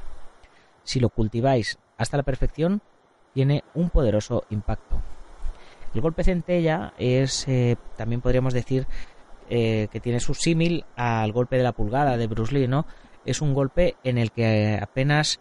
Si 0.84 1.00
lo 1.00 1.10
cultiváis 1.10 1.78
hasta 1.98 2.18
la 2.18 2.24
perfección, 2.24 2.82
tiene 3.34 3.64
un 3.74 3.90
poderoso 3.90 4.46
impacto. 4.50 5.02
El 5.94 6.02
golpe 6.02 6.24
centella 6.24 6.94
es, 6.98 7.48
eh, 7.48 7.78
también 7.96 8.22
podríamos 8.22 8.54
decir, 8.54 8.88
eh, 9.50 9.88
que 9.92 10.00
tiene 10.00 10.20
su 10.20 10.34
símil 10.34 10.86
al 10.96 11.32
golpe 11.32 11.58
de 11.58 11.64
la 11.64 11.72
pulgada 11.72 12.18
de 12.18 12.28
Bruce 12.28 12.54
Lee, 12.54 12.68
¿no? 12.68 12.86
Es 13.26 13.42
un 13.42 13.54
golpe 13.54 13.96
en 14.04 14.18
el 14.18 14.32
que 14.32 14.80
apenas 14.82 15.40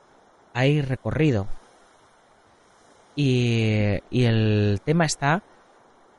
hay 0.54 0.80
recorrido. 0.80 1.46
y 3.18 4.02
el 4.10 4.80
tema 4.84 5.06
está 5.06 5.42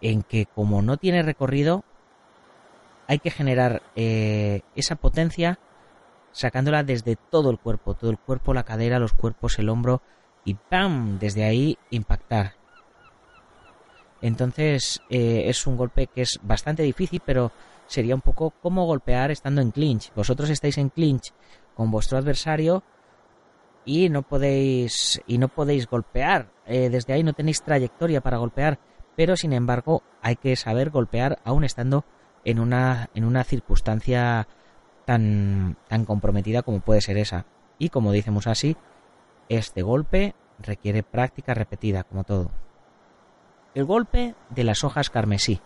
en 0.01 0.23
que 0.23 0.47
como 0.47 0.81
no 0.81 0.97
tiene 0.97 1.21
recorrido, 1.21 1.83
hay 3.07 3.19
que 3.19 3.31
generar 3.31 3.81
eh, 3.95 4.61
esa 4.75 4.95
potencia 4.95 5.59
sacándola 6.31 6.83
desde 6.83 7.15
todo 7.15 7.49
el 7.49 7.57
cuerpo, 7.57 7.95
todo 7.95 8.11
el 8.11 8.19
cuerpo, 8.19 8.53
la 8.53 8.63
cadera, 8.63 8.99
los 8.99 9.13
cuerpos, 9.13 9.57
el 9.59 9.69
hombro 9.69 10.01
y 10.47 10.53
¡pam! 10.55 11.19
Desde 11.19 11.43
ahí 11.43 11.77
impactar. 11.89 12.53
Entonces 14.21 15.01
eh, 15.09 15.43
es 15.45 15.67
un 15.67 15.77
golpe 15.77 16.07
que 16.07 16.21
es 16.21 16.39
bastante 16.41 16.81
difícil, 16.83 17.21
pero 17.23 17.51
sería 17.85 18.15
un 18.15 18.21
poco 18.21 18.51
como 18.61 18.85
golpear 18.85 19.29
estando 19.29 19.61
en 19.61 19.71
clinch. 19.71 20.11
Vosotros 20.15 20.49
estáis 20.49 20.77
en 20.77 20.89
clinch 20.89 21.33
con 21.75 21.91
vuestro 21.91 22.17
adversario 22.17 22.83
y 23.85 24.09
no 24.09 24.23
podéis 24.23 25.21
y 25.27 25.37
no 25.37 25.49
podéis 25.49 25.87
golpear. 25.87 26.49
Eh, 26.65 26.89
desde 26.89 27.13
ahí 27.13 27.23
no 27.23 27.33
tenéis 27.33 27.61
trayectoria 27.61 28.21
para 28.21 28.37
golpear 28.37 28.79
pero 29.17 29.35
sin 29.35 29.51
embargo 29.51 30.03
hay 30.21 30.35
que 30.35 30.55
saber 30.55 30.91
golpear 30.91 31.39
aún 31.43 31.63
estando 31.65 32.05
en 32.45 32.59
una, 32.59 33.09
en 33.15 33.25
una 33.25 33.43
circunstancia 33.43 34.47
tan, 35.05 35.75
tan 35.89 36.05
comprometida 36.05 36.61
como 36.61 36.81
puede 36.81 37.01
ser 37.01 37.17
esa. 37.17 37.45
Y 37.79 37.89
como 37.89 38.11
decimos 38.11 38.45
así, 38.45 38.77
este 39.49 39.81
golpe 39.81 40.35
requiere 40.59 41.03
práctica 41.03 41.53
repetida, 41.53 42.03
como 42.03 42.23
todo. 42.23 42.51
El 43.73 43.85
golpe 43.85 44.35
de 44.49 44.63
las 44.63 44.83
hojas 44.83 45.09
carmesí. 45.09 45.61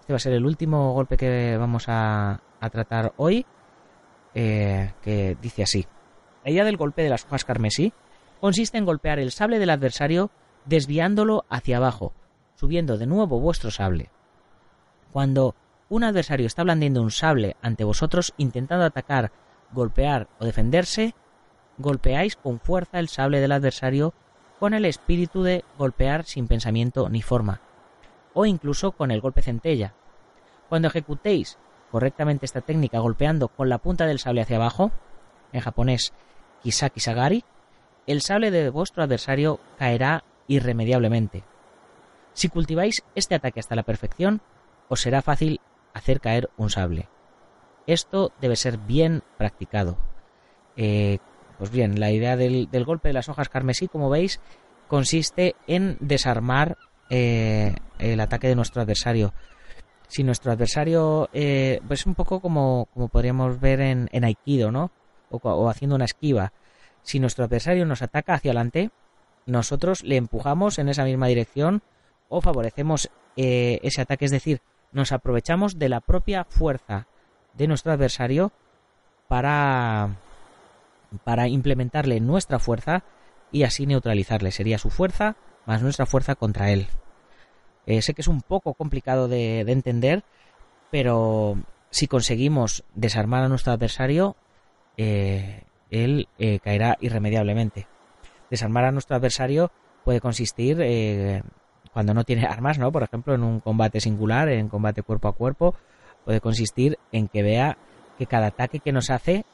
Este 0.00 0.12
va 0.12 0.16
a 0.16 0.20
ser 0.20 0.32
el 0.32 0.44
último 0.44 0.92
golpe 0.94 1.16
que 1.16 1.56
vamos 1.56 1.84
a, 1.88 2.40
tratar 2.72 3.12
hoy, 3.16 3.46
eh, 4.34 4.92
que 5.02 5.36
dice 5.40 5.62
así. 5.62 5.86
La 6.44 6.50
idea 6.50 6.64
del 6.64 6.76
golpe 6.76 7.02
de 7.02 7.10
las 7.10 7.24
hojas 7.24 7.44
carmesí 7.44 7.92
consiste 8.40 8.78
en 8.78 8.84
golpear 8.84 9.20
el 9.20 9.30
sable 9.30 9.60
del 9.60 9.70
adversario 9.70 10.30
desviándolo 10.64 11.44
hacia 11.48 11.76
abajo, 11.76 12.12
subiendo 12.56 12.98
de 12.98 13.06
nuevo 13.06 13.38
vuestro 13.38 13.70
sable. 13.70 14.10
Cuando 15.12 15.54
un 15.88 16.04
adversario 16.04 16.46
está 16.46 16.64
blandiendo 16.64 17.02
un 17.02 17.10
sable 17.10 17.56
ante 17.62 17.84
vosotros 17.84 18.32
intentando 18.38 18.84
atacar, 18.84 19.30
golpear 19.72 20.28
o 20.40 20.44
defenderse, 20.44 21.14
golpeáis 21.78 22.36
con 22.36 22.60
fuerza 22.60 22.98
el 22.98 23.08
sable 23.08 23.40
del 23.40 23.52
adversario 23.52 24.14
con 24.58 24.74
el 24.74 24.84
espíritu 24.84 25.42
de 25.42 25.64
golpear 25.76 26.24
sin 26.24 26.46
pensamiento 26.46 27.08
ni 27.08 27.22
forma, 27.22 27.60
o 28.34 28.46
incluso 28.46 28.92
con 28.92 29.10
el 29.10 29.20
golpe 29.20 29.42
centella. 29.42 29.94
Cuando 30.68 30.88
ejecutéis 30.88 31.58
correctamente 31.90 32.46
esta 32.46 32.60
técnica 32.60 33.00
golpeando 33.00 33.48
con 33.48 33.68
la 33.68 33.78
punta 33.78 34.06
del 34.06 34.18
sable 34.18 34.42
hacia 34.42 34.56
abajo, 34.56 34.92
en 35.52 35.60
japonés 35.60 36.12
kisaki 36.62 37.00
sagari, 37.00 37.44
el 38.06 38.22
sable 38.22 38.50
de 38.50 38.70
vuestro 38.70 39.02
adversario 39.02 39.60
caerá 39.78 40.24
irremediablemente. 40.46 41.44
Si 42.32 42.48
cultiváis 42.48 43.02
este 43.14 43.34
ataque 43.34 43.60
hasta 43.60 43.76
la 43.76 43.82
perfección, 43.82 44.40
os 44.88 45.00
será 45.00 45.22
fácil 45.22 45.60
hacer 45.92 46.20
caer 46.20 46.50
un 46.56 46.70
sable. 46.70 47.08
Esto 47.86 48.32
debe 48.40 48.56
ser 48.56 48.78
bien 48.78 49.22
practicado. 49.36 49.98
Eh, 50.76 51.18
pues 51.62 51.70
bien, 51.70 52.00
la 52.00 52.10
idea 52.10 52.36
del, 52.36 52.66
golpe 52.84 53.10
de 53.10 53.12
las 53.12 53.28
hojas 53.28 53.48
carmesí, 53.48 53.86
como 53.86 54.10
veis, 54.10 54.40
consiste 54.88 55.54
en 55.68 55.96
desarmar 56.00 56.76
eh, 57.08 57.76
el 58.00 58.18
ataque 58.18 58.48
de 58.48 58.56
nuestro 58.56 58.82
adversario. 58.82 59.32
Si 60.08 60.24
nuestro 60.24 60.50
adversario, 60.50 61.30
eh, 61.32 61.80
pues 61.86 62.04
un 62.04 62.16
poco 62.16 62.40
como, 62.40 62.88
podríamos 63.12 63.60
ver 63.60 63.80
en, 63.80 64.24
Aikido, 64.24 64.72
¿no? 64.72 64.90
O, 65.30 65.36
o 65.36 65.68
haciendo 65.68 65.94
una 65.94 66.06
esquiva. 66.06 66.52
Si 67.02 67.20
nuestro 67.20 67.44
adversario 67.44 67.86
nos 67.86 68.02
ataca 68.02 68.34
hacia 68.34 68.50
adelante, 68.50 68.90
nosotros 69.46 70.02
le 70.02 70.16
empujamos 70.16 70.80
en 70.80 70.88
esa 70.88 71.04
misma 71.04 71.28
dirección 71.28 71.84
o 72.28 72.40
favorecemos 72.40 73.08
eh, 73.36 73.78
ese 73.84 74.00
ataque, 74.00 74.24
es 74.24 74.32
decir, 74.32 74.62
nos 74.90 75.12
aprovechamos 75.12 75.78
de 75.78 75.90
la 75.90 76.00
propia 76.00 76.42
fuerza 76.42 77.06
de 77.54 77.68
nuestro 77.68 77.92
adversario 77.92 78.50
para, 79.28 80.16
para 81.24 81.48
implementarle 81.48 82.20
nuestra 82.20 82.58
fuerza 82.58 83.04
y 83.50 83.64
así 83.64 83.86
neutralizarle. 83.86 84.50
Sería 84.50 84.78
su 84.78 84.90
fuerza 84.90 85.36
más 85.66 85.82
nuestra 85.82 86.06
fuerza 86.06 86.34
contra 86.34 86.70
él. 86.70 86.88
Eh, 87.86 88.02
sé 88.02 88.14
que 88.14 88.22
es 88.22 88.28
un 88.28 88.42
poco 88.42 88.74
complicado 88.74 89.28
de, 89.28 89.60
entender, 89.60 90.24
pero 90.90 91.56
si 91.90 92.06
conseguimos 92.06 92.84
desarmar 92.94 93.42
a 93.42 93.48
nuestro 93.48 93.72
adversario, 93.72 94.36
eh, 94.96 95.64
él 95.90 96.28
eh, 96.38 96.58
caerá 96.60 96.96
irremediablemente. 97.00 97.86
Desarmar 98.50 98.84
a 98.84 98.92
nuestro 98.92 99.16
adversario 99.16 99.70
puede 100.04 100.20
consistir 100.20 100.78
cuando 101.92 102.12
no 102.12 102.24
tiene 102.24 102.44
armas, 102.44 102.78
¿no? 102.78 102.90
Por 102.92 103.02
ejemplo, 103.02 103.34
en 103.34 103.42
un 103.42 103.60
combate 103.60 104.00
singular, 104.00 104.48
en 104.48 104.68
combate 104.68 105.02
cuerpo 105.02 105.28
a 105.28 105.32
cuerpo, 105.32 105.74
puede 106.24 106.40
consistir 106.40 106.98
en 107.12 107.28
que 107.28 107.42
vea 107.42 107.78
que 108.18 108.26
cada 108.26 108.48
ataque 108.48 108.80
que 108.80 108.92
nos 108.92 109.10
hace 109.10 109.44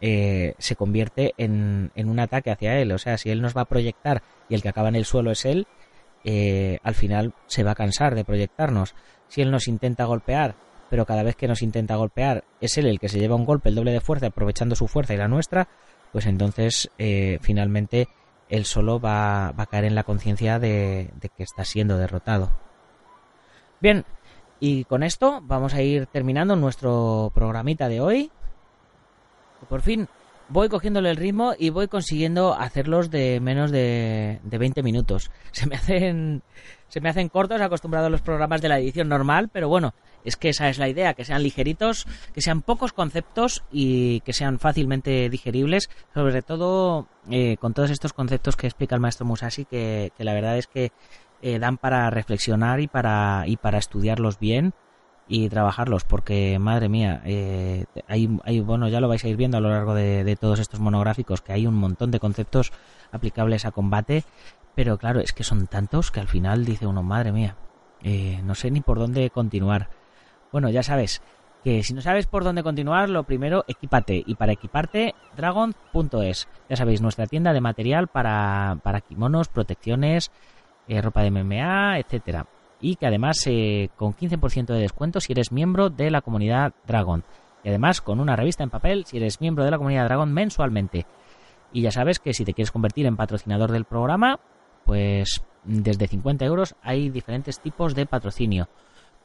eh, 0.00 0.54
se 0.58 0.76
convierte 0.76 1.34
en, 1.36 1.90
un 1.96 2.20
ataque 2.20 2.50
hacia 2.50 2.78
él. 2.78 2.92
O 2.92 2.98
sea, 2.98 3.18
si 3.18 3.30
él 3.30 3.42
nos 3.42 3.56
va 3.56 3.62
a 3.62 3.68
proyectar 3.68 4.22
y 4.48 4.54
el 4.54 4.62
que 4.62 4.68
acaba 4.68 4.88
en 4.88 4.96
el 4.96 5.04
suelo 5.04 5.30
es 5.30 5.44
él, 5.44 5.66
eh, 6.24 6.78
al 6.82 6.94
final 6.94 7.34
se 7.46 7.62
va 7.62 7.72
a 7.72 7.76
cansar 7.76 8.14
de 8.14 8.24
proyectarnos. 8.24 8.94
Si 9.28 9.40
él 9.42 9.50
nos 9.50 9.68
intenta 9.68 10.04
golpear, 10.04 10.54
pero 10.90 11.04
cada 11.04 11.22
vez 11.22 11.36
que 11.36 11.48
nos 11.48 11.62
intenta 11.62 11.96
golpear 11.96 12.44
es 12.60 12.78
él 12.78 12.86
el 12.86 12.98
que 12.98 13.08
se 13.08 13.18
lleva 13.18 13.36
un 13.36 13.44
golpe, 13.44 13.68
el 13.68 13.74
doble 13.74 13.92
de 13.92 14.00
fuerza, 14.00 14.26
aprovechando 14.26 14.74
su 14.74 14.88
fuerza 14.88 15.14
y 15.14 15.18
la 15.18 15.28
nuestra, 15.28 15.68
pues 16.12 16.26
entonces 16.26 16.90
eh, 16.98 17.38
finalmente 17.42 18.08
él 18.48 18.64
solo 18.64 18.98
va, 18.98 19.48
a 19.48 19.66
caer 19.66 19.84
en 19.84 19.94
la 19.94 20.04
conciencia 20.04 20.58
de, 20.58 21.10
de 21.20 21.28
que 21.28 21.42
está 21.42 21.64
siendo 21.64 21.98
derrotado. 21.98 22.50
Bien, 23.80 24.04
y 24.60 24.84
con 24.84 25.02
esto 25.02 25.40
vamos 25.42 25.74
a 25.74 25.82
ir 25.82 26.06
terminando 26.06 26.56
nuestro 26.56 27.30
programita 27.34 27.88
de 27.88 28.00
hoy. 28.00 28.32
Por 29.68 29.82
fin 29.82 30.08
voy 30.48 30.68
cogiéndole 30.68 31.10
el 31.10 31.16
ritmo 31.16 31.52
y 31.58 31.70
voy 31.70 31.88
consiguiendo 31.88 32.54
hacerlos 32.54 33.10
de 33.10 33.38
menos 33.40 33.70
de, 33.70 34.40
de 34.42 34.58
20 34.58 34.82
minutos. 34.82 35.30
Se 35.52 35.66
me 35.66 35.76
hacen 35.76 36.42
se 36.88 37.02
me 37.02 37.10
hacen 37.10 37.28
cortos 37.28 37.60
acostumbrado 37.60 38.06
a 38.06 38.10
los 38.10 38.22
programas 38.22 38.62
de 38.62 38.70
la 38.70 38.78
edición 38.78 39.10
normal, 39.10 39.50
pero 39.52 39.68
bueno, 39.68 39.92
es 40.24 40.36
que 40.36 40.48
esa 40.48 40.70
es 40.70 40.78
la 40.78 40.88
idea, 40.88 41.12
que 41.12 41.26
sean 41.26 41.42
ligeritos, 41.42 42.06
que 42.32 42.40
sean 42.40 42.62
pocos 42.62 42.94
conceptos 42.94 43.62
y 43.70 44.20
que 44.20 44.32
sean 44.32 44.58
fácilmente 44.58 45.28
digeribles, 45.28 45.90
sobre 46.14 46.40
todo 46.40 47.06
eh, 47.30 47.58
con 47.58 47.74
todos 47.74 47.90
estos 47.90 48.14
conceptos 48.14 48.56
que 48.56 48.66
explica 48.66 48.94
el 48.94 49.02
maestro 49.02 49.26
Musashi, 49.26 49.66
que, 49.66 50.12
que 50.16 50.24
la 50.24 50.32
verdad 50.32 50.56
es 50.56 50.66
que 50.66 50.92
eh, 51.42 51.58
dan 51.58 51.76
para 51.76 52.08
reflexionar 52.08 52.80
y 52.80 52.88
para, 52.88 53.44
y 53.46 53.58
para 53.58 53.76
estudiarlos 53.76 54.38
bien 54.38 54.72
y 55.28 55.48
trabajarlos, 55.50 56.04
porque 56.04 56.58
madre 56.58 56.88
mía, 56.88 57.20
eh, 57.24 57.84
hay, 58.06 58.28
hay, 58.44 58.60
bueno, 58.60 58.88
ya 58.88 59.00
lo 59.00 59.08
vais 59.08 59.22
a 59.24 59.28
ir 59.28 59.36
viendo 59.36 59.58
a 59.58 59.60
lo 59.60 59.68
largo 59.68 59.94
de, 59.94 60.36
todos 60.40 60.58
estos 60.58 60.80
monográficos, 60.80 61.42
que 61.42 61.52
hay 61.52 61.66
un 61.66 61.74
montón 61.74 62.10
de 62.10 62.18
conceptos 62.18 62.72
aplicables 63.12 63.66
a 63.66 63.70
combate, 63.70 64.24
pero 64.74 64.96
claro, 64.96 65.20
es 65.20 65.32
que 65.34 65.44
son 65.44 65.66
tantos 65.66 66.10
que 66.10 66.20
al 66.20 66.28
final 66.28 66.64
dice 66.64 66.86
uno, 66.86 67.02
madre 67.02 67.32
mía, 67.32 67.56
eh, 68.02 68.40
no 68.42 68.54
sé 68.54 68.70
ni 68.70 68.80
por 68.80 68.98
dónde 68.98 69.28
continuar. 69.28 69.90
Bueno, 70.50 70.70
ya 70.70 70.82
sabes 70.82 71.20
que 71.62 71.82
si 71.82 71.92
no 71.92 72.00
sabes 72.00 72.26
por 72.26 72.44
dónde 72.44 72.62
continuar, 72.62 73.10
lo 73.10 73.24
primero, 73.24 73.64
equipate. 73.68 74.22
Y 74.24 74.36
para 74.36 74.52
equiparte, 74.52 75.14
dragon.es. 75.36 76.48
Ya 76.68 76.76
sabéis, 76.76 77.02
nuestra 77.02 77.26
tienda 77.26 77.52
de 77.52 77.60
material 77.60 78.08
para, 78.08 78.78
para 78.82 79.00
kimonos, 79.00 79.48
protecciones, 79.48 80.30
eh, 80.86 81.02
ropa 81.02 81.22
de 81.22 81.30
MMA, 81.30 81.98
etcétera. 81.98 82.46
Y 82.80 82.96
que 82.96 83.06
además 83.06 83.38
eh, 83.46 83.90
con 83.96 84.14
15% 84.14 84.66
de 84.66 84.80
descuento 84.80 85.20
si 85.20 85.32
eres 85.32 85.52
miembro 85.52 85.90
de 85.90 86.10
la 86.10 86.20
comunidad 86.20 86.72
Dragon. 86.86 87.24
Y 87.64 87.68
además 87.68 88.00
con 88.00 88.20
una 88.20 88.36
revista 88.36 88.62
en 88.62 88.70
papel 88.70 89.04
si 89.04 89.16
eres 89.16 89.40
miembro 89.40 89.64
de 89.64 89.70
la 89.70 89.78
comunidad 89.78 90.04
Dragon 90.04 90.32
mensualmente. 90.32 91.06
Y 91.72 91.82
ya 91.82 91.90
sabes 91.90 92.18
que 92.18 92.32
si 92.32 92.44
te 92.44 92.54
quieres 92.54 92.70
convertir 92.70 93.06
en 93.06 93.16
patrocinador 93.16 93.72
del 93.72 93.84
programa, 93.84 94.40
pues 94.84 95.42
desde 95.64 96.08
50 96.08 96.44
euros 96.44 96.74
hay 96.82 97.10
diferentes 97.10 97.60
tipos 97.60 97.94
de 97.94 98.06
patrocinio, 98.06 98.68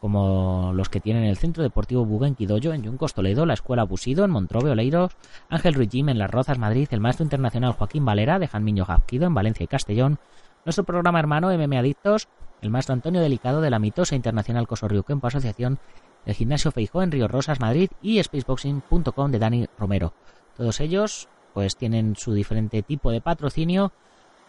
como 0.02 0.74
los 0.74 0.90
que 0.90 1.00
tienen 1.00 1.24
el 1.24 1.38
Centro 1.38 1.64
Deportivo 1.64 2.06
Buguenquidoyo 2.06 2.74
en 2.74 2.84
Yuncos 2.84 3.14
Toledo, 3.14 3.46
la 3.46 3.54
Escuela 3.54 3.84
Busido 3.84 4.26
en 4.26 4.32
Montrobe 4.32 4.72
Oleiros, 4.72 5.16
Ángel 5.50 5.74
Ruiz 5.74 5.94
en 5.94 6.18
Las 6.20 6.30
Rozas 6.30 6.58
Madrid, 6.58 6.90
el 6.92 7.00
Maestro 7.00 7.24
Internacional 7.24 7.72
Joaquín 7.72 8.04
Valera 8.04 8.40
de 8.40 8.48
Janmiño 8.48 8.84
Jafquido 8.84 9.26
en 9.26 9.34
Valencia 9.34 9.64
y 9.64 9.68
Castellón, 9.68 10.20
nuestro 10.66 10.84
programa 10.84 11.20
hermano 11.20 11.50
MM 11.50 11.78
Adictos, 11.78 12.28
el 12.64 12.70
maestro 12.70 12.94
Antonio 12.94 13.22
Delicado 13.22 13.62
de 13.62 13.70
la 13.70 13.80
mitosa 13.80 14.16
Internacional 14.16 14.68
Cosorriuquempo 14.68 15.28
Asociación, 15.28 15.80
el 16.26 16.34
Gimnasio 16.34 16.72
Feijó 16.72 17.04
en 17.04 17.12
Río 17.12 17.28
Rosas, 17.28 17.60
Madrid 17.60 17.90
y 18.02 18.22
Spaceboxing.com 18.24 19.32
de 19.32 19.40
Dani 19.40 19.68
Romero. 19.78 20.14
Todos 20.56 20.80
ellos 20.80 21.28
pues 21.54 21.76
tienen 21.76 22.16
su 22.16 22.34
diferente 22.34 22.82
tipo 22.82 23.12
de 23.12 23.22
patrocinio. 23.22 23.92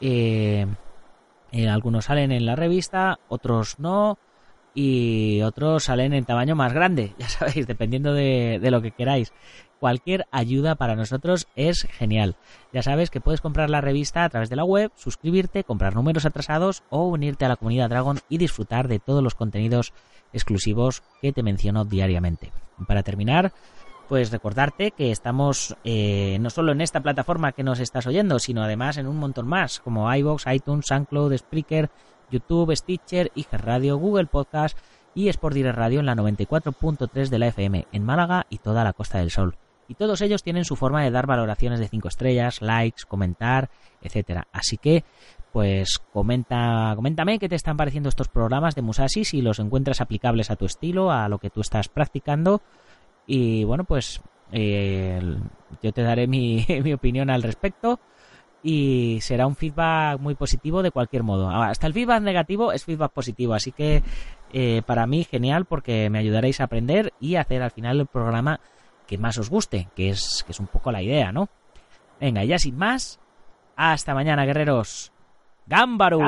Eh, 0.01 0.67
eh, 1.53 1.69
algunos 1.69 2.07
salen 2.07 2.33
en 2.33 2.47
la 2.47 2.57
revista, 2.57 3.19
otros 3.29 3.79
no 3.79 4.19
y 4.75 5.41
otros 5.43 5.85
salen 5.85 6.15
en 6.15 6.25
tamaño 6.25 6.57
más 6.57 6.73
grande, 6.73 7.15
ya 7.19 7.29
sabéis, 7.29 7.67
dependiendo 7.67 8.13
de, 8.15 8.59
de, 8.61 8.71
lo 8.71 8.83
que 8.83 8.93
queráis. 8.93 9.33
Cualquier 9.85 10.27
ayuda 10.31 10.77
para 10.77 10.97
nosotros 10.97 11.47
es 11.57 11.83
genial. 11.83 12.37
Ya 12.73 12.83
sabes 12.83 13.11
que 13.11 13.21
puedes 13.21 13.43
comprar 13.43 13.69
la 13.69 13.83
revista 13.83 14.25
a 14.25 14.31
través 14.31 14.49
de 14.49 14.57
la 14.57 14.65
web, 14.65 14.91
suscribirte, 14.95 15.63
comprar 15.63 15.95
números 15.95 16.25
atrasados 16.25 16.85
o 16.89 17.07
unirte 17.07 17.45
a 17.45 17.51
la 17.51 17.57
comunidad 17.57 17.91
Dragon 17.91 18.19
y 18.31 18.39
disfrutar 18.39 18.89
de 18.89 18.99
todos 18.99 19.23
los 19.23 19.35
contenidos 19.35 19.93
exclusivos 20.33 21.03
que 21.21 21.35
te 21.35 21.43
menciono 21.43 21.85
diariamente. 21.85 22.51
para 22.89 23.03
terminar, 23.03 23.53
pues 24.09 24.33
recordarte 24.33 24.93
que 24.93 25.11
estamos 25.11 25.77
eh, 25.85 26.39
no 26.41 26.49
solo 26.49 26.73
en 26.73 26.81
esta 26.81 27.03
plataforma 27.03 27.53
que 27.53 27.63
nos 27.63 27.79
estás 27.79 28.07
oyendo, 28.07 28.39
sino 28.39 28.63
además 28.63 28.97
en 28.97 29.07
un 29.07 29.19
montón 29.19 29.47
más, 29.47 29.81
como 29.81 30.11
iVoox, 30.15 30.47
iTunes, 30.51 30.87
SoundCloud, 30.87 31.37
Spreaker, 31.37 31.91
YouTube, 32.31 32.75
Stitcher, 32.75 33.31
IG 33.35 33.49
Radio, 33.53 33.99
Google 33.99 34.29
Podcast 34.29 34.79
y 35.15 35.29
Sport 35.29 35.55
Direct 35.55 35.77
Radio 35.77 36.01
en 36.01 36.07
la 36.07 36.17
94.3 36.17 37.29
de 37.29 37.39
la 37.39 37.49
FM 37.49 37.87
en 37.93 38.03
Málaga 38.03 38.47
y 38.49 38.57
toda 38.57 38.83
la 38.83 38.95
Costa 38.95 39.19
del 39.19 39.31
Sol. 39.31 39.59
Y 39.89 39.95
todos 39.95 40.21
ellos 40.23 40.43
tienen 40.43 40.65
su 40.65 40.77
forma 40.77 41.03
de 41.03 41.11
dar 41.11 41.27
valoraciones 41.27 41.81
de 41.81 41.89
5 41.89 42.09
estrellas, 42.09 42.63
likes, 42.63 43.05
comentar, 43.07 43.71
etcétera. 44.01 44.47
Así 44.53 44.79
que, 44.79 45.05
pues 45.53 45.99
comenta, 46.13 46.93
coméntame 46.97 47.39
qué 47.39 47.49
te 47.49 47.57
están 47.57 47.77
pareciendo 47.77 48.09
estos 48.09 48.29
programas 48.29 48.75
de 48.75 48.83
Musashi, 48.83 49.25
si 49.25 49.43
los 49.43 49.59
encuentras 49.59 50.01
aplicables 50.01 50.51
a 50.51 50.57
tu 50.57 50.65
estilo, 50.65 51.11
a 51.11 51.29
lo 51.29 51.39
que 51.39 51.51
tú 51.51 51.61
estás 51.61 51.89
practicando. 51.89 52.63
Y 53.27 53.65
bueno, 53.65 53.85
pues 53.85 54.21
eh, 54.53 55.21
yo 55.83 55.93
te 55.93 56.03
daré 56.03 56.27
mi, 56.27 56.65
mi 56.83 56.93
opinión 56.93 57.31
al 57.31 57.43
respecto 57.43 58.01
y 58.65 59.19
será 59.21 59.47
un 59.47 59.55
feedback 59.55 60.19
muy 60.19 60.35
positivo 60.35 60.83
de 60.83 60.91
cualquier 60.91 61.23
modo. 61.23 61.51
Hasta 61.51 61.87
el 61.87 61.93
feedback 61.93 62.23
negativo 62.23 62.73
es 62.73 62.85
feedback 62.85 63.13
positivo, 63.13 63.53
así 63.53 63.73
que 63.73 64.03
eh, 64.55 64.83
para 64.87 65.07
mí 65.07 65.25
genial 65.25 65.67
porque 65.67 66.09
me 66.09 66.19
ayudaréis 66.19 66.61
a 66.61 66.65
aprender 66.65 67.13
y 67.21 67.37
a 67.37 67.43
hacer 67.43 67.63
al 67.63 67.71
final 67.71 68.01
el 68.01 68.07
programa 68.07 68.61
que 69.07 69.19
más 69.19 69.39
os 69.39 69.51
guste, 69.51 69.89
que 69.95 70.11
es, 70.11 70.43
que 70.45 70.53
es 70.53 70.61
un 70.61 70.67
poco 70.67 70.93
la 70.93 71.03
idea, 71.03 71.33
¿no? 71.33 71.49
Venga, 72.21 72.45
ya 72.45 72.59
sin 72.59 72.77
más, 72.77 73.21
hasta 73.77 74.15
mañana, 74.15 74.45
guerreros. 74.45 75.13
¡Gámbaro! 75.67 76.19